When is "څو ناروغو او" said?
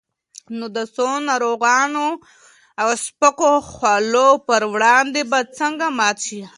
0.95-2.89